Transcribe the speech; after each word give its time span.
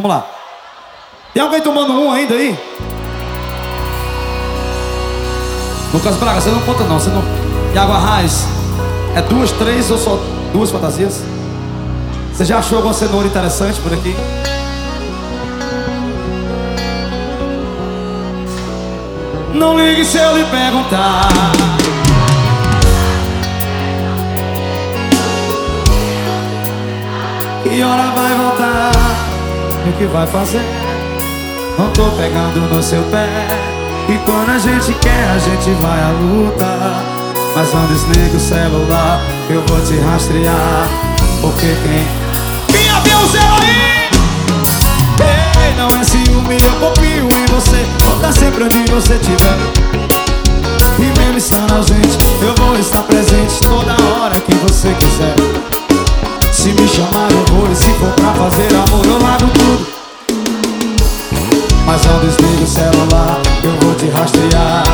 Vamos 0.00 0.16
lá. 0.16 0.26
Tem 1.34 1.42
alguém 1.42 1.60
tomando 1.60 1.92
um 1.92 2.10
ainda 2.10 2.34
aí? 2.34 2.58
Lucas 5.92 6.16
Braga, 6.16 6.40
você 6.40 6.48
não 6.48 6.62
conta 6.62 6.84
não, 6.84 6.98
você 6.98 7.10
não. 7.10 7.22
Iago 7.74 7.92
Arraes, 7.92 8.46
é 9.14 9.20
duas, 9.20 9.52
três 9.52 9.90
ou 9.90 9.98
só 9.98 10.18
duas 10.54 10.70
fantasias? 10.70 11.20
Você 12.32 12.46
já 12.46 12.60
achou 12.60 12.78
alguma 12.78 12.94
cenoura 12.94 13.26
interessante 13.26 13.78
por 13.82 13.92
aqui? 13.92 14.16
Não 19.52 19.78
ligue 19.78 20.02
se 20.02 20.16
eu 20.16 20.34
lhe 20.34 20.44
perguntar. 20.46 21.28
Que 27.62 27.82
hora 27.82 28.10
vai 28.14 28.34
voltar? 28.34 29.19
O 29.86 29.92
que 29.92 30.04
vai 30.04 30.26
fazer? 30.26 30.62
Não 31.78 31.90
tô 31.90 32.04
pegando 32.10 32.60
no 32.72 32.82
seu 32.82 33.02
pé. 33.04 33.26
E 34.08 34.18
quando 34.26 34.50
a 34.50 34.58
gente 34.58 34.92
quer, 35.00 35.30
a 35.30 35.38
gente 35.38 35.70
vai 35.80 36.00
à 36.00 36.10
luta. 36.10 36.66
Mas 37.56 37.72
não 37.72 37.86
desliga 37.86 38.36
o 38.36 38.40
celular, 38.40 39.20
eu 39.48 39.62
vou 39.66 39.80
te 39.80 39.98
rastrear. 40.00 40.88
Porque 41.40 41.66
quem. 41.82 42.06
Quem 42.68 42.90
avião 42.90 43.26
zero 43.28 43.54
aí? 43.62 44.10
Ei, 45.66 45.74
não 45.76 45.88
é 45.88 46.04
ciúme, 46.04 46.56
eu 46.62 46.88
confio 46.88 47.28
em 47.28 47.46
você. 47.46 47.86
Vou 48.04 48.16
estar 48.16 48.32
sempre 48.32 48.64
onde 48.64 48.92
você 48.92 49.14
estiver. 49.14 49.56
E 50.98 51.18
mesmo 51.18 51.38
estando 51.38 51.74
ausente, 51.74 52.18
eu 52.42 52.54
vou 52.54 52.76
estar 52.76 53.02
presente 53.04 53.60
toda 53.60 53.96
hora 54.12 54.38
que 54.40 54.54
você 54.56 54.94
quiser. 54.94 55.39
Se 56.60 56.74
me 56.74 56.86
chamar 56.86 57.32
eu 57.32 57.54
vou 57.54 57.72
e 57.72 57.74
se 57.74 57.90
for 57.94 58.10
pra 58.10 58.34
fazer 58.34 58.68
amor 58.74 59.06
eu 59.06 59.18
largo 59.18 59.48
tudo. 59.48 59.86
Mas 61.86 62.04
não 62.04 62.20
desligue 62.20 62.64
o 62.64 62.66
celular, 62.66 63.40
eu 63.64 63.72
vou 63.80 63.94
te 63.94 64.10
rastrear. 64.10 64.84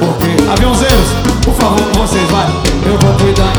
Porque, 0.00 0.36
aviãozeiros, 0.52 1.08
por 1.42 1.54
favor 1.54 1.80
vocês, 1.96 2.30
vai 2.30 2.46
Eu 2.84 2.98
vou 2.98 3.14
cuidar. 3.14 3.54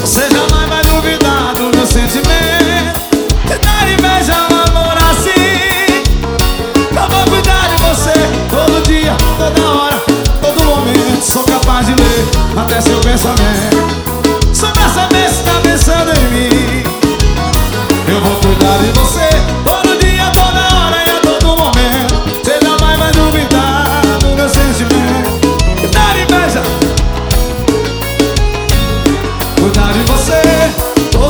Você 0.00 0.22
jamais 0.30 0.68
vai 0.70 0.82
duvidar 0.84 1.54
do 1.54 1.76
meu 1.76 1.86
sentimento. 1.86 3.00
Dar 3.62 3.92
inveja 3.92 4.46
um 4.50 4.70
amor 4.70 4.96
assim. 5.10 6.00
Eu 6.96 7.08
vou 7.10 7.24
cuidar 7.26 7.68
de 7.68 7.76
você 7.82 8.14
todo 8.48 8.82
dia, 8.88 9.14
toda 9.36 9.70
hora, 9.70 10.02
todo 10.40 10.64
momento 10.64 11.22
Sou 11.22 11.44
capaz 11.44 11.84
de 11.84 11.92
ler 11.92 12.26
até 12.56 12.80
seu 12.80 12.98
pensamento 13.00 13.67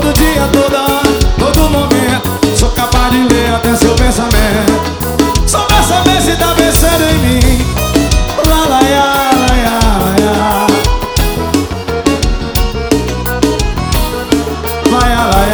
Todo 0.09 0.17
dia, 0.17 0.49
toda 0.55 0.81
hora, 0.81 1.03
todo 1.39 1.69
momento. 1.69 2.57
Sou 2.57 2.71
capaz 2.71 3.13
de 3.13 3.25
ler 3.25 3.55
até 3.55 3.77
seu 3.77 3.95
pensamento. 3.95 4.73
Só 5.47 5.59
pra 5.65 5.83
saber 5.83 6.23
se 6.23 6.35
tá 6.35 6.55
pensando 6.55 7.05
em 7.05 7.19
mim. 7.19 7.67
Lá, 8.49 8.61
lá, 8.71 8.81
lá, 8.81 9.31
lá, 9.45 9.79
lá, 9.99 10.17
lá. 10.25 10.67
Vai, 14.91 15.11
vai, 15.15 15.48